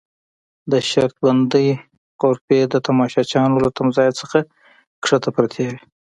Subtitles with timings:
[0.71, 1.69] د شرط بندۍ
[2.21, 4.41] غرفې د تماشچیانو له تمځای نه
[5.03, 5.77] کښته پرتې وې.